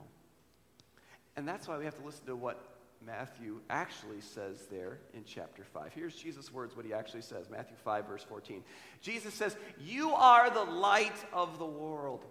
And 1.37 1.49
that's 1.49 1.67
why 1.67 1.79
we 1.79 1.87
have 1.87 1.97
to 1.99 2.05
listen 2.05 2.27
to 2.27 2.37
what 2.37 2.76
Matthew 3.07 3.61
actually 3.71 4.21
says 4.21 4.67
there 4.69 4.99
in 5.15 5.23
chapter 5.25 5.63
5. 5.63 5.93
Here's 5.95 6.17
Jesus' 6.17 6.53
words, 6.53 6.77
what 6.77 6.85
he 6.85 6.93
actually 6.93 7.23
says 7.23 7.49
Matthew 7.49 7.77
5, 7.85 8.09
verse 8.09 8.25
14. 8.25 8.65
Jesus 9.01 9.33
says, 9.33 9.57
You 9.79 10.13
are 10.13 10.51
the 10.51 10.65
light 10.65 11.25
of 11.33 11.59
the 11.59 11.67
world. 11.67 12.25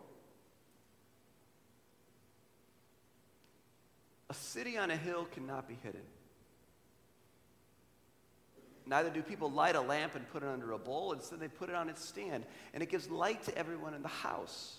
A 4.30 4.34
city 4.34 4.78
on 4.78 4.92
a 4.92 4.98
hill 4.98 5.26
cannot 5.32 5.68
be 5.68 5.78
hidden. 5.82 6.02
Neither 8.86 9.10
do 9.10 9.22
people 9.22 9.50
light 9.50 9.76
a 9.76 9.82
lamp 9.82 10.16
and 10.16 10.30
put 10.30 10.44
it 10.44 10.50
under 10.50 10.74
a 10.74 10.78
bowl. 10.78 11.14
Instead, 11.14 11.40
they 11.40 11.48
put 11.48 11.70
it 11.70 11.76
on 11.76 11.90
its 11.90 12.06
stand, 12.06 12.46
and 12.74 12.84
it 12.84 12.90
gives 12.90 13.10
light 13.10 13.44
to 13.44 13.58
everyone 13.58 13.94
in 13.94 14.02
the 14.02 14.08
house. 14.10 14.76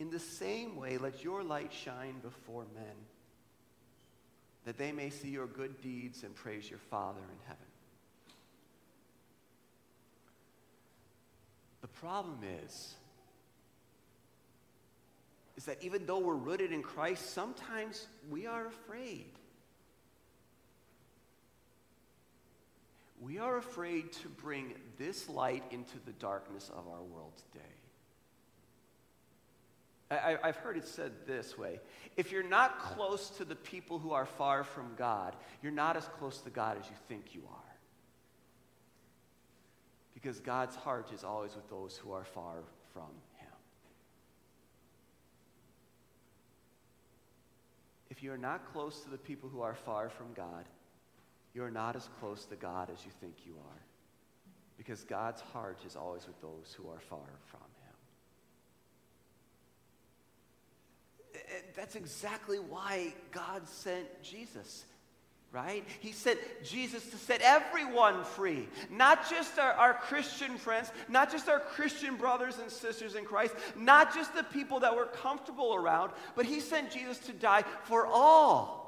In 0.00 0.10
the 0.10 0.18
same 0.18 0.76
way, 0.76 0.98
let 0.98 1.22
your 1.22 1.44
light 1.44 1.72
shine 1.72 2.16
before 2.22 2.66
men 2.74 2.94
that 4.66 4.76
they 4.76 4.90
may 4.90 5.08
see 5.10 5.28
your 5.28 5.46
good 5.46 5.80
deeds 5.80 6.24
and 6.24 6.34
praise 6.34 6.68
your 6.68 6.80
Father 6.90 7.20
in 7.20 7.38
heaven. 7.46 7.66
The 11.82 11.86
problem 11.86 12.40
is, 12.64 12.96
is 15.56 15.64
that 15.66 15.82
even 15.82 16.04
though 16.04 16.18
we're 16.18 16.34
rooted 16.34 16.72
in 16.72 16.82
Christ, 16.82 17.32
sometimes 17.32 18.08
we 18.28 18.46
are 18.46 18.66
afraid. 18.66 19.30
We 23.20 23.38
are 23.38 23.56
afraid 23.56 24.12
to 24.14 24.28
bring 24.28 24.74
this 24.98 25.28
light 25.28 25.62
into 25.70 25.96
the 26.04 26.12
darkness 26.12 26.70
of 26.76 26.88
our 26.88 27.02
world 27.02 27.32
today. 27.52 27.64
I, 30.10 30.38
have 30.44 30.56
heard 30.56 30.76
it 30.76 30.86
said 30.86 31.12
this 31.26 31.58
way 31.58 31.80
if 32.16 32.30
you're 32.30 32.42
not 32.42 32.78
close 32.78 33.28
to 33.30 33.44
the 33.44 33.56
people 33.56 33.98
who 33.98 34.12
are 34.12 34.26
far 34.26 34.62
from 34.62 34.94
God, 34.96 35.34
you're 35.62 35.72
not 35.72 35.96
as 35.96 36.06
close 36.18 36.38
to 36.42 36.50
God 36.50 36.78
as 36.80 36.86
you 36.86 36.96
think 37.08 37.34
you 37.34 37.42
are. 37.50 37.62
Because 40.14 40.38
God's 40.40 40.76
heart 40.76 41.10
is 41.12 41.24
always 41.24 41.54
with 41.56 41.68
those 41.68 41.96
who 41.96 42.12
are 42.12 42.24
far 42.24 42.62
from 42.92 43.10
Him. 43.38 43.48
If 48.08 48.22
you're 48.22 48.38
not 48.38 48.72
close 48.72 49.00
to 49.00 49.10
the 49.10 49.18
people 49.18 49.48
who 49.48 49.60
are 49.60 49.74
far 49.74 50.08
from 50.08 50.32
God, 50.34 50.66
you're 51.52 51.70
not 51.70 51.96
as 51.96 52.08
close 52.20 52.44
to 52.46 52.56
God 52.56 52.90
as 52.92 53.04
you 53.04 53.10
think 53.20 53.34
you 53.44 53.54
are. 53.54 53.82
Because 54.78 55.02
God's 55.04 55.40
heart 55.40 55.80
is 55.86 55.96
always 55.96 56.26
with 56.26 56.40
those 56.40 56.76
who 56.78 56.88
are 56.88 57.00
far 57.00 57.28
from 57.46 57.65
that's 61.76 61.94
exactly 61.94 62.58
why 62.58 63.14
God 63.30 63.68
sent 63.68 64.22
Jesus 64.22 64.84
right? 65.52 65.84
He 66.00 66.12
sent 66.12 66.38
Jesus 66.62 67.08
to 67.10 67.16
set 67.16 67.40
everyone 67.40 68.24
free. 68.24 68.68
Not 68.90 69.30
just 69.30 69.58
our, 69.58 69.72
our, 69.72 69.94
Christian 69.94 70.58
friends, 70.58 70.90
not 71.08 71.32
just 71.32 71.48
our 71.48 71.60
Christian 71.60 72.16
brothers 72.16 72.58
and 72.58 72.70
sisters 72.70 73.14
in 73.14 73.24
Christ, 73.24 73.54
not 73.74 74.14
just 74.14 74.34
the 74.34 74.42
people 74.42 74.80
that 74.80 74.94
we're 74.94 75.06
comfortable 75.06 75.74
around, 75.74 76.12
but 76.34 76.44
He 76.44 76.60
sent 76.60 76.90
Jesus 76.90 77.18
to 77.20 77.32
die 77.32 77.64
for 77.84 78.06
all 78.06 78.86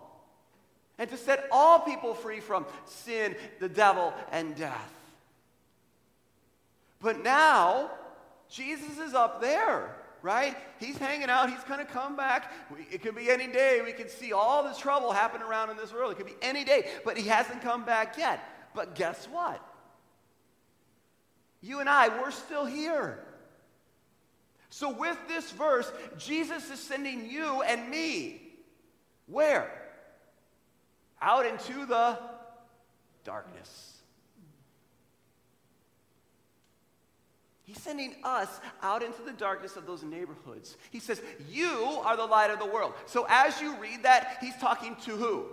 and 0.98 1.08
to 1.08 1.16
set 1.16 1.46
all 1.50 1.80
people 1.80 2.12
free 2.12 2.40
from 2.40 2.66
sin, 2.84 3.34
the 3.60 3.68
devil, 3.68 4.12
and 4.30 4.54
death. 4.54 4.92
But 7.00 7.22
now, 7.22 7.90
Jesus 8.50 8.98
is 8.98 9.14
up 9.14 9.40
there 9.40 9.94
right? 10.22 10.56
He's 10.80 10.96
hanging 10.98 11.30
out. 11.30 11.50
He's 11.50 11.62
going 11.64 11.80
to 11.80 11.90
come 11.90 12.16
back. 12.16 12.52
It 12.90 13.02
could 13.02 13.14
be 13.14 13.30
any 13.30 13.46
day. 13.46 13.80
We 13.84 13.92
can 13.92 14.08
see 14.08 14.32
all 14.32 14.64
this 14.64 14.78
trouble 14.78 15.12
happen 15.12 15.42
around 15.42 15.70
in 15.70 15.76
this 15.76 15.92
world. 15.92 16.12
It 16.12 16.16
could 16.16 16.26
be 16.26 16.36
any 16.42 16.64
day, 16.64 16.88
but 17.04 17.16
he 17.16 17.28
hasn't 17.28 17.62
come 17.62 17.84
back 17.84 18.16
yet. 18.18 18.40
But 18.74 18.94
guess 18.94 19.26
what? 19.30 19.62
You 21.60 21.80
and 21.80 21.88
I, 21.88 22.08
we're 22.20 22.30
still 22.30 22.64
here. 22.64 23.24
So, 24.70 24.90
with 24.92 25.16
this 25.26 25.50
verse, 25.50 25.90
Jesus 26.18 26.70
is 26.70 26.78
sending 26.78 27.28
you 27.28 27.62
and 27.62 27.88
me 27.90 28.42
where? 29.26 29.70
Out 31.20 31.46
into 31.46 31.86
the 31.86 32.18
darkness. 33.24 33.97
He's 37.68 37.82
sending 37.82 38.14
us 38.24 38.48
out 38.82 39.02
into 39.02 39.20
the 39.20 39.32
darkness 39.32 39.76
of 39.76 39.84
those 39.84 40.02
neighborhoods. 40.02 40.78
He 40.90 41.00
says, 41.00 41.20
You 41.50 41.68
are 42.02 42.16
the 42.16 42.24
light 42.24 42.50
of 42.50 42.58
the 42.58 42.64
world. 42.64 42.94
So 43.04 43.26
as 43.28 43.60
you 43.60 43.76
read 43.76 44.04
that, 44.04 44.38
he's 44.40 44.56
talking 44.56 44.96
to 45.04 45.10
who? 45.10 45.44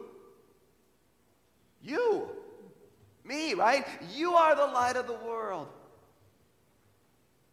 You. 1.82 2.30
Me, 3.26 3.54
right? 3.54 3.86
You 4.14 4.36
are 4.36 4.56
the 4.56 4.66
light 4.66 4.96
of 4.96 5.08
the 5.08 5.14
world. 5.28 5.68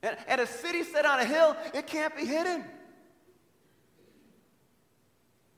And, 0.00 0.16
and 0.28 0.40
a 0.40 0.47
city 0.47 0.85
set 0.85 1.07
on 1.07 1.19
a 1.19 1.25
hill, 1.25 1.57
it 1.75 1.88
can't 1.88 2.14
be 2.14 2.25
hidden. 2.25 2.64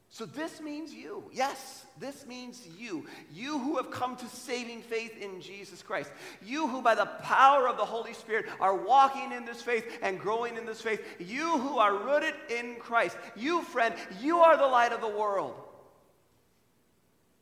So 0.09 0.25
this 0.25 0.63
means 0.63 0.95
you. 0.95 1.25
Yes, 1.31 1.84
this 1.99 2.27
means 2.27 2.67
you. 2.77 3.07
You 3.33 3.59
who 3.59 3.77
have 3.77 3.91
come 3.91 4.17
to 4.17 4.27
saving 4.27 4.83
faith 4.83 5.17
in 5.21 5.41
Jesus 5.41 5.81
Christ. 5.81 6.11
You 6.45 6.67
who, 6.67 6.83
by 6.83 6.97
the 6.97 7.07
power 7.07 7.69
of 7.69 7.77
the 7.77 7.85
Holy 7.85 8.15
Spirit, 8.15 8.47
are 8.61 8.75
walking 8.75 9.31
in 9.31 9.45
this 9.45 9.63
faith 9.63 9.99
and 10.03 10.19
growing 10.19 10.57
in 10.57 10.67
this 10.67 10.81
faith. 10.81 11.01
You 11.21 11.59
who 11.59 11.79
are 11.79 11.95
rooted 11.97 12.35
in 12.51 12.77
Christ. 12.77 13.17
You, 13.37 13.63
friend, 13.63 13.95
you 14.21 14.39
are 14.41 14.57
the 14.57 14.67
light 14.67 14.93
of 14.93 15.01
the 15.01 15.09
world. 15.09 15.55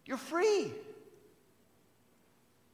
You're 0.04 0.18
free. 0.18 0.72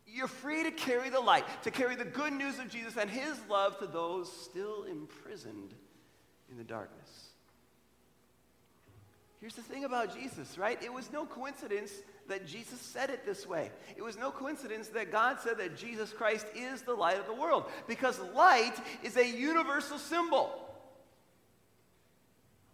You're 0.06 0.26
free 0.26 0.64
to 0.64 0.72
carry 0.72 1.10
the 1.10 1.20
light, 1.20 1.44
to 1.62 1.70
carry 1.70 1.94
the 1.94 2.04
good 2.04 2.32
news 2.32 2.58
of 2.58 2.68
Jesus 2.70 2.96
and 2.96 3.08
his 3.08 3.38
love 3.48 3.78
to 3.78 3.86
those 3.86 4.32
still 4.32 4.82
imprisoned 4.84 5.74
in 6.50 6.56
the 6.56 6.64
darkness. 6.64 7.27
Here's 9.40 9.54
the 9.54 9.62
thing 9.62 9.84
about 9.84 10.16
Jesus, 10.16 10.58
right? 10.58 10.82
It 10.82 10.92
was 10.92 11.12
no 11.12 11.24
coincidence 11.24 11.92
that 12.26 12.44
Jesus 12.46 12.80
said 12.80 13.08
it 13.08 13.24
this 13.24 13.46
way. 13.46 13.70
It 13.96 14.02
was 14.02 14.18
no 14.18 14.32
coincidence 14.32 14.88
that 14.88 15.12
God 15.12 15.38
said 15.40 15.58
that 15.58 15.76
Jesus 15.76 16.12
Christ 16.12 16.46
is 16.56 16.82
the 16.82 16.94
light 16.94 17.18
of 17.20 17.26
the 17.26 17.34
world 17.34 17.66
because 17.86 18.18
light 18.34 18.74
is 19.04 19.16
a 19.16 19.26
universal 19.26 19.98
symbol. 19.98 20.50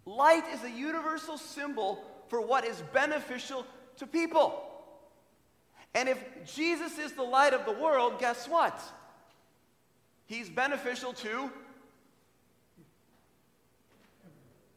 Light 0.07 0.45
is 0.55 0.65
a 0.65 0.71
universal 0.71 1.37
symbol 1.37 2.03
for 2.29 2.41
what 2.41 2.65
is 2.65 2.83
beneficial 2.95 3.67
to 3.99 4.07
people. 4.07 4.63
And 5.95 6.09
if 6.09 6.19
Jesus 6.47 6.99
is 6.99 7.13
the 7.13 7.23
light 7.23 7.53
of 7.53 7.67
the 7.67 7.73
world, 7.73 8.19
guess 8.19 8.49
what? 8.49 8.81
He's 10.27 10.49
beneficial 10.49 11.13
to 11.13 11.51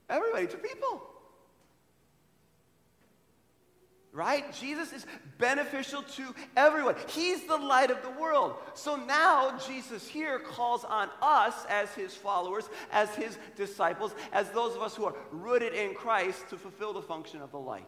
everybody, 0.10 0.48
to 0.48 0.58
people 0.58 1.02
right? 4.18 4.52
Jesus 4.52 4.92
is 4.92 5.06
beneficial 5.38 6.02
to 6.02 6.34
everyone. 6.56 6.96
He's 7.10 7.44
the 7.44 7.56
light 7.56 7.92
of 7.92 8.02
the 8.02 8.10
world. 8.20 8.56
So 8.74 8.96
now 8.96 9.60
Jesus 9.60 10.08
here 10.08 10.40
calls 10.40 10.84
on 10.84 11.10
us 11.22 11.54
as 11.70 11.94
his 11.94 12.16
followers, 12.16 12.68
as 12.92 13.14
his 13.14 13.38
disciples, 13.56 14.14
as 14.34 14.50
those 14.50 14.76
of 14.76 14.82
us 14.82 14.96
who 14.96 15.06
are 15.06 15.14
rooted 15.32 15.74
in 15.74 15.94
Christ 15.94 16.50
to 16.50 16.58
fulfill 16.58 16.94
the 16.94 17.02
function 17.02 17.44
of 17.44 17.52
the 17.52 17.60
light. 17.60 17.86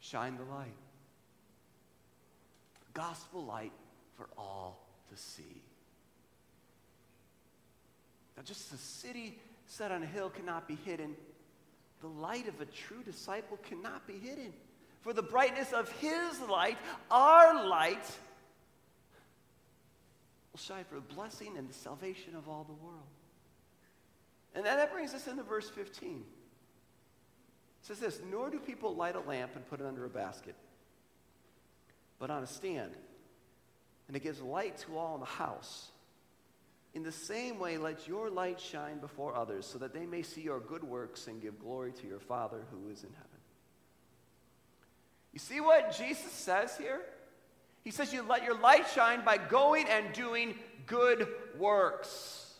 Shine 0.00 0.36
the 0.36 0.44
light. 0.44 0.76
Gospel 2.92 3.46
light 3.46 3.72
for 4.14 4.28
all 4.36 4.86
to 5.10 5.16
see. 5.16 5.62
Now, 8.36 8.42
just 8.42 8.72
as 8.72 8.78
a 8.78 8.82
city 8.82 9.38
set 9.64 9.90
on 9.90 10.02
a 10.02 10.06
hill 10.06 10.28
cannot 10.28 10.68
be 10.68 10.76
hidden, 10.84 11.16
the 12.00 12.08
light 12.08 12.48
of 12.48 12.60
a 12.60 12.66
true 12.66 13.02
disciple 13.04 13.58
cannot 13.68 14.06
be 14.06 14.14
hidden. 14.14 14.52
For 15.00 15.12
the 15.12 15.22
brightness 15.22 15.72
of 15.72 15.90
his 15.92 16.40
light, 16.48 16.78
our 17.10 17.68
light, 17.68 18.04
will 20.52 20.58
shine 20.58 20.84
for 20.84 20.96
the 20.96 21.14
blessing 21.14 21.56
and 21.56 21.68
the 21.68 21.74
salvation 21.74 22.34
of 22.34 22.48
all 22.48 22.64
the 22.64 22.84
world. 22.84 23.06
And 24.54 24.64
that 24.64 24.92
brings 24.92 25.14
us 25.14 25.26
into 25.26 25.42
verse 25.42 25.68
15. 25.68 26.16
It 26.16 26.22
says 27.82 27.98
this 27.98 28.20
Nor 28.30 28.50
do 28.50 28.58
people 28.58 28.94
light 28.94 29.14
a 29.14 29.20
lamp 29.20 29.52
and 29.54 29.68
put 29.68 29.80
it 29.80 29.86
under 29.86 30.04
a 30.04 30.08
basket, 30.08 30.54
but 32.18 32.30
on 32.30 32.42
a 32.42 32.46
stand. 32.46 32.92
And 34.08 34.16
it 34.16 34.22
gives 34.22 34.40
light 34.40 34.78
to 34.78 34.96
all 34.96 35.14
in 35.14 35.20
the 35.20 35.26
house. 35.26 35.90
In 36.96 37.02
the 37.02 37.12
same 37.12 37.58
way, 37.58 37.76
let 37.76 38.08
your 38.08 38.30
light 38.30 38.58
shine 38.58 39.00
before 39.00 39.36
others, 39.36 39.66
so 39.66 39.76
that 39.80 39.92
they 39.92 40.06
may 40.06 40.22
see 40.22 40.40
your 40.40 40.60
good 40.60 40.82
works 40.82 41.26
and 41.26 41.42
give 41.42 41.60
glory 41.60 41.92
to 41.92 42.06
your 42.06 42.20
Father 42.20 42.62
who 42.70 42.88
is 42.88 43.04
in 43.04 43.10
heaven. 43.10 43.38
You 45.34 45.38
see 45.38 45.60
what 45.60 45.94
Jesus 45.94 46.32
says 46.32 46.74
here? 46.78 47.02
He 47.84 47.90
says, 47.90 48.14
You 48.14 48.22
let 48.22 48.44
your 48.44 48.58
light 48.58 48.88
shine 48.94 49.26
by 49.26 49.36
going 49.36 49.86
and 49.90 50.10
doing 50.14 50.54
good 50.86 51.28
works. 51.58 52.54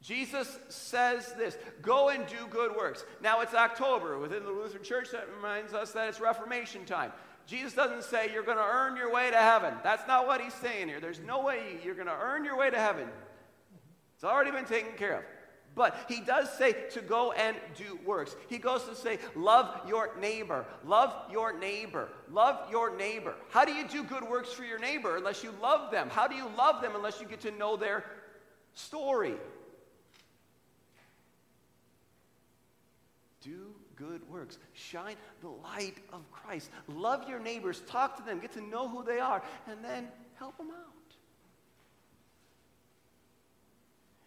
Jesus 0.00 0.58
says 0.68 1.34
this 1.36 1.58
go 1.82 2.08
and 2.08 2.24
do 2.28 2.46
good 2.50 2.76
works. 2.76 3.04
Now 3.20 3.40
it's 3.40 3.52
October. 3.52 4.16
Within 4.16 4.44
the 4.44 4.52
Lutheran 4.52 4.84
Church, 4.84 5.10
that 5.10 5.26
reminds 5.34 5.74
us 5.74 5.90
that 5.90 6.08
it's 6.08 6.20
Reformation 6.20 6.84
time. 6.84 7.10
Jesus 7.48 7.72
doesn't 7.72 8.04
say 8.04 8.30
you're 8.30 8.42
going 8.42 8.58
to 8.58 8.62
earn 8.62 8.94
your 8.94 9.10
way 9.10 9.30
to 9.30 9.36
heaven. 9.38 9.72
That's 9.82 10.06
not 10.06 10.26
what 10.26 10.42
he's 10.42 10.52
saying 10.52 10.88
here. 10.88 11.00
There's 11.00 11.18
no 11.18 11.42
way 11.42 11.78
you're 11.82 11.94
going 11.94 12.06
to 12.06 12.16
earn 12.20 12.44
your 12.44 12.58
way 12.58 12.68
to 12.68 12.78
heaven. 12.78 13.08
It's 14.16 14.24
already 14.24 14.50
been 14.50 14.66
taken 14.66 14.92
care 14.98 15.16
of. 15.16 15.24
But 15.74 15.96
he 16.08 16.20
does 16.20 16.52
say 16.58 16.74
to 16.90 17.00
go 17.00 17.32
and 17.32 17.56
do 17.74 17.98
works. 18.04 18.36
He 18.50 18.58
goes 18.58 18.84
to 18.84 18.94
say, 18.94 19.18
love 19.34 19.80
your 19.88 20.10
neighbor, 20.20 20.66
love 20.84 21.14
your 21.30 21.58
neighbor, 21.58 22.08
love 22.30 22.70
your 22.70 22.94
neighbor. 22.94 23.34
How 23.48 23.64
do 23.64 23.72
you 23.72 23.88
do 23.88 24.02
good 24.02 24.24
works 24.28 24.52
for 24.52 24.64
your 24.64 24.78
neighbor 24.78 25.16
unless 25.16 25.42
you 25.42 25.54
love 25.62 25.90
them? 25.90 26.10
How 26.10 26.26
do 26.28 26.34
you 26.34 26.50
love 26.54 26.82
them 26.82 26.92
unless 26.96 27.18
you 27.18 27.26
get 27.26 27.40
to 27.42 27.50
know 27.50 27.78
their 27.78 28.04
story? 28.74 29.36
Do 33.40 33.70
good 33.98 34.28
works. 34.30 34.58
Shine 34.72 35.16
the 35.40 35.48
light 35.48 35.96
of 36.12 36.30
Christ. 36.30 36.70
Love 36.86 37.28
your 37.28 37.40
neighbors, 37.40 37.82
talk 37.86 38.16
to 38.16 38.22
them, 38.22 38.38
get 38.38 38.52
to 38.52 38.60
know 38.60 38.88
who 38.88 39.02
they 39.02 39.18
are, 39.18 39.42
and 39.68 39.84
then 39.84 40.08
help 40.38 40.56
them 40.56 40.68
out. 40.70 40.94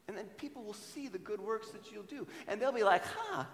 And 0.08 0.18
then 0.18 0.26
people 0.38 0.64
will 0.64 0.74
see 0.74 1.08
the 1.08 1.18
good 1.18 1.40
works 1.40 1.70
that 1.70 1.92
you'll 1.92 2.04
do. 2.04 2.28
And 2.48 2.62
they'll 2.62 2.74
be 2.74 2.84
like, 2.84 3.04
huh, 3.06 3.46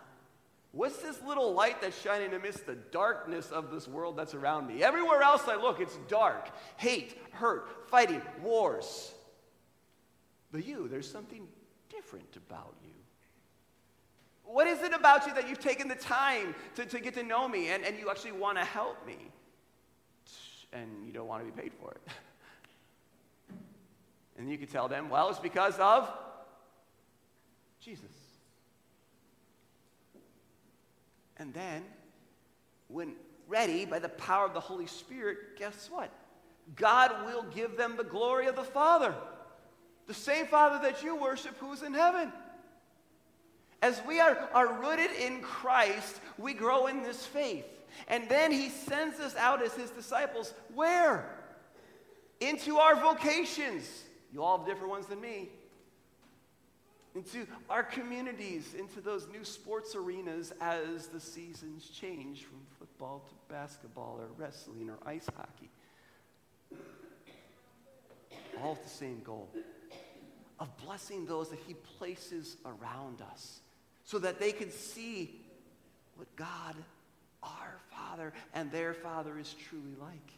what's 0.71 0.97
this 0.97 1.21
little 1.21 1.53
light 1.53 1.81
that's 1.81 2.01
shining 2.01 2.33
amidst 2.33 2.65
the 2.65 2.75
darkness 2.75 3.51
of 3.51 3.69
this 3.69 3.87
world 3.87 4.17
that's 4.17 4.33
around 4.33 4.67
me? 4.67 4.83
Everywhere 4.83 5.21
else 5.21 5.47
I 5.47 5.55
look, 5.55 5.79
it's 5.79 5.97
dark. 6.07 6.49
Hate, 6.77 7.15
hurt, 7.31 7.89
fighting, 7.89 8.23
wars. 8.41 9.13
But 10.51 10.65
you, 10.65 10.87
there's 10.87 11.09
something 11.09 11.47
different 11.89 12.35
about 12.37 12.73
you. 12.83 12.86
What 14.47 14.67
is 14.67 14.81
it 14.81 14.93
about 14.93 15.27
you 15.27 15.33
that 15.33 15.49
you've 15.49 15.59
taken 15.59 15.87
the 15.87 15.95
time 15.95 16.55
to, 16.75 16.85
to 16.85 16.99
get 16.99 17.13
to 17.15 17.23
know 17.23 17.47
me 17.47 17.69
and, 17.69 17.83
and 17.83 17.97
you 17.99 18.09
actually 18.09 18.31
want 18.31 18.57
to 18.57 18.63
help 18.63 19.05
me? 19.05 19.17
And 20.73 21.05
you 21.05 21.13
don't 21.13 21.27
want 21.27 21.45
to 21.45 21.51
be 21.51 21.61
paid 21.61 21.73
for 21.73 21.91
it. 21.91 22.01
And 24.39 24.51
you 24.51 24.57
could 24.59 24.69
tell 24.69 24.87
them, 24.87 25.09
well, 25.09 25.29
it's 25.29 25.39
because 25.39 25.79
of 25.79 26.07
Jesus. 27.79 28.05
And 31.37 31.53
then, 31.53 31.83
when 32.87 33.13
ready 33.47 33.85
by 33.85 33.99
the 33.99 34.09
power 34.09 34.45
of 34.45 34.53
the 34.53 34.59
Holy 34.59 34.85
Spirit, 34.87 35.57
guess 35.57 35.89
what? 35.89 36.11
God 36.75 37.25
will 37.25 37.43
give 37.43 37.77
them 37.77 37.95
the 37.97 38.03
glory 38.03 38.47
of 38.47 38.55
the 38.55 38.63
Father. 38.63 39.15
The 40.05 40.13
same 40.13 40.45
Father 40.47 40.79
that 40.87 41.03
you 41.03 41.15
worship 41.15 41.55
who's 41.59 41.81
in 41.81 41.93
heaven. 41.93 42.31
As 43.81 44.01
we 44.07 44.19
are, 44.19 44.49
are 44.53 44.73
rooted 44.81 45.11
in 45.11 45.41
Christ, 45.41 46.19
we 46.37 46.53
grow 46.53 46.87
in 46.87 47.03
this 47.03 47.25
faith. 47.25 47.65
And 48.07 48.27
then 48.29 48.51
he 48.51 48.69
sends 48.69 49.19
us 49.19 49.35
out 49.35 49.61
as 49.61 49.73
his 49.73 49.91
disciples. 49.91 50.53
Where? 50.73 51.29
Into 52.39 52.77
our 52.77 52.95
vocations. 52.95 54.03
You 54.33 54.43
all 54.43 54.57
have 54.57 54.67
different 54.67 54.89
ones 54.89 55.05
than 55.07 55.21
me. 55.21 55.49
Into 57.15 57.47
our 57.69 57.83
communities, 57.83 58.75
into 58.77 59.01
those 59.01 59.27
new 59.27 59.43
sports 59.43 59.95
arenas 59.95 60.53
as 60.61 61.07
the 61.07 61.19
seasons 61.19 61.89
change 61.89 62.43
from 62.43 62.59
football 62.77 63.23
to 63.27 63.53
basketball 63.53 64.19
or 64.19 64.27
wrestling 64.37 64.89
or 64.89 64.97
ice 65.07 65.27
hockey. 65.35 65.69
All 68.61 68.71
with 68.71 68.83
the 68.83 68.89
same 68.89 69.21
goal 69.23 69.49
of 70.59 70.75
blessing 70.77 71.25
those 71.25 71.49
that 71.49 71.59
he 71.67 71.75
places 71.97 72.57
around 72.65 73.21
us 73.21 73.61
so 74.07 74.17
that 74.19 74.39
they 74.39 74.53
can 74.53 74.71
see 74.71 75.35
what 76.15 76.33
God, 76.37 76.75
our 77.43 77.77
Father, 77.91 78.31
and 78.53 78.71
their 78.71 78.93
Father 78.93 79.37
is 79.37 79.53
truly 79.53 79.95
like. 79.99 80.31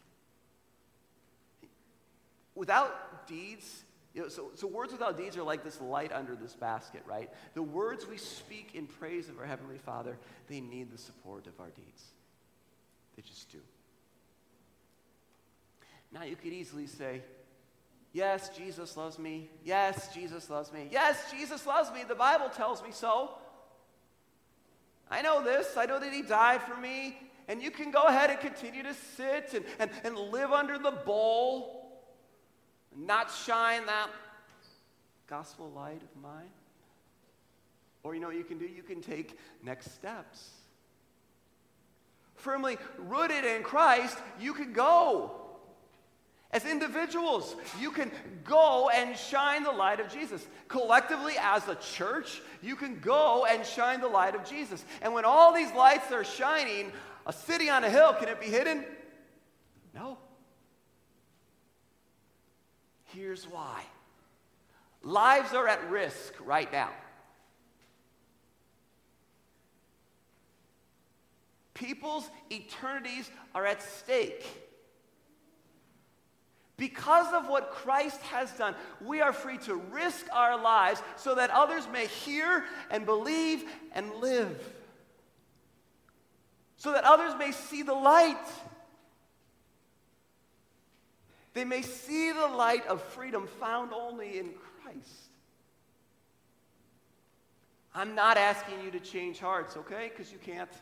without 2.56 3.26
deeds, 3.28 3.84
you 4.12 4.22
know, 4.22 4.28
so, 4.28 4.50
so 4.56 4.66
words 4.66 4.92
without 4.92 5.16
deeds 5.16 5.36
are 5.36 5.44
like 5.44 5.62
this 5.62 5.80
light 5.80 6.12
under 6.12 6.34
this 6.34 6.54
basket, 6.54 7.02
right? 7.06 7.30
The 7.54 7.62
words 7.62 8.08
we 8.08 8.18
speak 8.18 8.72
in 8.74 8.86
praise 8.86 9.28
of 9.28 9.38
our 9.38 9.46
Heavenly 9.46 9.78
Father, 9.78 10.18
they 10.48 10.60
need 10.60 10.90
the 10.90 10.98
support 10.98 11.46
of 11.46 11.58
our 11.60 11.70
deeds. 11.70 12.02
They 13.14 13.22
just 13.22 13.52
do. 13.52 13.58
Now 16.12 16.24
you 16.24 16.34
could 16.34 16.52
easily 16.52 16.88
say, 16.88 17.22
Yes, 18.12 18.48
Jesus 18.48 18.96
loves 18.96 19.20
me. 19.20 19.48
Yes, 19.64 20.12
Jesus 20.12 20.50
loves 20.50 20.72
me. 20.72 20.88
Yes, 20.90 21.30
Jesus 21.30 21.64
loves 21.64 21.92
me. 21.92 22.02
The 22.02 22.16
Bible 22.16 22.48
tells 22.48 22.82
me 22.82 22.88
so. 22.90 23.34
I 25.10 25.22
know 25.22 25.42
this. 25.42 25.76
I 25.76 25.86
know 25.86 25.98
that 25.98 26.12
He 26.12 26.22
died 26.22 26.62
for 26.62 26.76
me. 26.76 27.18
And 27.48 27.60
you 27.60 27.70
can 27.70 27.90
go 27.90 28.02
ahead 28.02 28.30
and 28.30 28.38
continue 28.38 28.84
to 28.84 28.94
sit 29.16 29.54
and, 29.54 29.64
and, 29.80 29.90
and 30.04 30.16
live 30.16 30.52
under 30.52 30.78
the 30.78 30.92
bowl 30.92 32.00
and 32.94 33.06
not 33.06 33.32
shine 33.44 33.86
that 33.86 34.08
gospel 35.26 35.70
light 35.70 36.00
of 36.00 36.22
mine. 36.22 36.50
Or 38.02 38.14
you 38.14 38.20
know 38.20 38.28
what 38.28 38.36
you 38.36 38.44
can 38.44 38.58
do? 38.58 38.66
You 38.66 38.82
can 38.82 39.00
take 39.00 39.36
next 39.64 39.92
steps. 39.94 40.50
Firmly 42.36 42.78
rooted 42.98 43.44
in 43.44 43.62
Christ, 43.62 44.16
you 44.38 44.54
can 44.54 44.72
go. 44.72 45.39
As 46.52 46.64
individuals, 46.64 47.54
you 47.80 47.92
can 47.92 48.10
go 48.42 48.90
and 48.92 49.16
shine 49.16 49.62
the 49.62 49.70
light 49.70 50.00
of 50.00 50.12
Jesus. 50.12 50.44
Collectively, 50.66 51.34
as 51.40 51.68
a 51.68 51.76
church, 51.76 52.42
you 52.60 52.74
can 52.74 52.98
go 52.98 53.46
and 53.46 53.64
shine 53.64 54.00
the 54.00 54.08
light 54.08 54.34
of 54.34 54.44
Jesus. 54.44 54.84
And 55.00 55.14
when 55.14 55.24
all 55.24 55.54
these 55.54 55.72
lights 55.72 56.10
are 56.10 56.24
shining, 56.24 56.90
a 57.24 57.32
city 57.32 57.70
on 57.70 57.84
a 57.84 57.90
hill, 57.90 58.14
can 58.14 58.28
it 58.28 58.40
be 58.40 58.46
hidden? 58.46 58.84
No. 59.94 60.18
Here's 63.04 63.44
why 63.44 63.82
lives 65.02 65.54
are 65.54 65.66
at 65.68 65.88
risk 65.90 66.34
right 66.44 66.70
now. 66.72 66.90
People's 71.74 72.28
eternities 72.50 73.30
are 73.54 73.64
at 73.64 73.82
stake. 73.82 74.44
Because 76.80 77.30
of 77.34 77.46
what 77.46 77.72
Christ 77.72 78.22
has 78.22 78.50
done, 78.52 78.74
we 79.04 79.20
are 79.20 79.34
free 79.34 79.58
to 79.58 79.74
risk 79.74 80.24
our 80.32 80.58
lives 80.58 81.02
so 81.16 81.34
that 81.34 81.50
others 81.50 81.86
may 81.92 82.06
hear 82.06 82.64
and 82.90 83.04
believe 83.04 83.64
and 83.92 84.10
live. 84.14 84.58
So 86.78 86.92
that 86.92 87.04
others 87.04 87.34
may 87.38 87.52
see 87.52 87.82
the 87.82 87.92
light. 87.92 88.46
They 91.52 91.66
may 91.66 91.82
see 91.82 92.32
the 92.32 92.46
light 92.46 92.86
of 92.86 93.02
freedom 93.02 93.46
found 93.46 93.92
only 93.92 94.38
in 94.38 94.54
Christ. 94.82 95.28
I'm 97.94 98.14
not 98.14 98.38
asking 98.38 98.82
you 98.82 98.90
to 98.92 99.00
change 99.00 99.38
hearts, 99.38 99.76
okay? 99.76 100.10
Because 100.16 100.32
you 100.32 100.38
can't. 100.38 100.72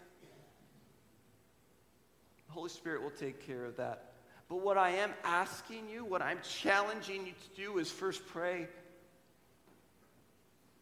The 2.47 2.53
Holy 2.53 2.71
Spirit 2.71 3.03
will 3.03 3.11
take 3.11 3.45
care 3.45 3.65
of 3.65 3.77
that. 3.79 4.08
But 4.49 4.63
what 4.63 4.79
I 4.79 4.91
am 4.91 5.11
asking 5.25 5.89
you, 5.91 6.05
what 6.05 6.23
I'm 6.23 6.39
challenging 6.43 7.27
you 7.27 7.33
to 7.33 7.63
do 7.63 7.79
is 7.79 7.91
first 7.91 8.27
pray. 8.29 8.69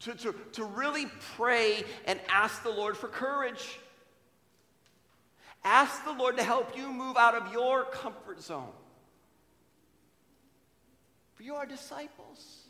To, 0.01 0.15
to, 0.15 0.35
to 0.53 0.65
really 0.65 1.07
pray 1.37 1.83
and 2.05 2.21
ask 2.29 2.63
the 2.63 2.71
Lord 2.71 2.97
for 2.97 3.09
courage. 3.09 3.79
Ask 5.65 6.05
the 6.05 6.13
Lord 6.13 6.37
to 6.37 6.45
help 6.45 6.77
you 6.77 6.93
move 6.93 7.17
out 7.17 7.35
of 7.35 7.53
your 7.53 7.85
comfort 7.87 8.41
zone. 8.41 8.71
For 11.35 11.43
you 11.43 11.57
are 11.57 11.67
disciples. 11.67 12.67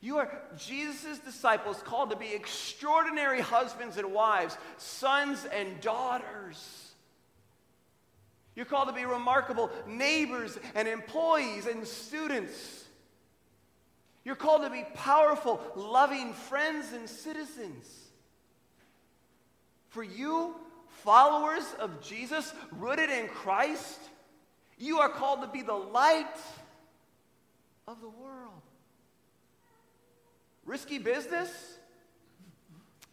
You 0.00 0.18
are 0.18 0.40
Jesus' 0.56 1.18
disciples 1.18 1.82
called 1.82 2.10
to 2.10 2.16
be 2.16 2.32
extraordinary 2.32 3.40
husbands 3.40 3.98
and 3.98 4.12
wives, 4.12 4.56
sons 4.78 5.44
and 5.52 5.80
daughters. 5.80 6.85
You're 8.56 8.64
called 8.64 8.88
to 8.88 8.94
be 8.94 9.04
remarkable 9.04 9.70
neighbors 9.86 10.58
and 10.74 10.88
employees 10.88 11.66
and 11.66 11.86
students. 11.86 12.84
You're 14.24 14.34
called 14.34 14.62
to 14.62 14.70
be 14.70 14.84
powerful, 14.94 15.60
loving 15.76 16.32
friends 16.32 16.92
and 16.92 17.08
citizens. 17.08 17.86
For 19.90 20.02
you, 20.02 20.56
followers 21.04 21.64
of 21.78 22.02
Jesus, 22.02 22.52
rooted 22.72 23.10
in 23.10 23.28
Christ, 23.28 24.00
you 24.78 24.98
are 24.98 25.10
called 25.10 25.42
to 25.42 25.48
be 25.48 25.62
the 25.62 25.74
light 25.74 26.26
of 27.86 28.00
the 28.00 28.08
world. 28.08 28.62
Risky 30.64 30.98
business? 30.98 31.50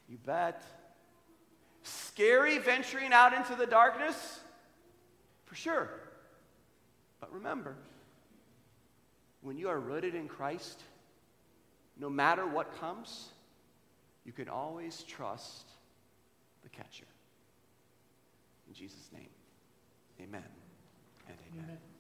You 0.10 0.18
bet. 0.26 0.64
Scary 1.84 2.58
venturing 2.60 3.14
out 3.14 3.34
into 3.34 3.56
the 3.56 3.68
darkness? 3.68 4.40
For 5.54 5.60
sure. 5.60 5.90
But 7.20 7.32
remember, 7.32 7.76
when 9.44 9.56
you 9.56 9.70
are 9.70 9.80
rooted 9.80 10.16
in 10.16 10.28
Christ, 10.28 10.82
no 11.96 12.10
matter 12.10 12.48
what 12.48 12.80
comes, 12.80 13.30
you 14.26 14.32
can 14.32 14.50
always 14.50 15.04
trust 15.04 15.68
the 16.64 16.70
catcher. 16.70 17.06
In 18.68 18.74
Jesus' 18.74 19.12
name, 19.14 19.30
amen 20.20 20.42
and 21.28 21.38
amen. 21.52 21.66
amen. 21.66 21.93